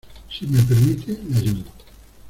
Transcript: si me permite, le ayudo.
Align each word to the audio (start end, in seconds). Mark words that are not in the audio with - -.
si 0.27 0.47
me 0.47 0.59
permite, 0.63 1.11
le 1.29 1.37
ayudo. 1.37 1.71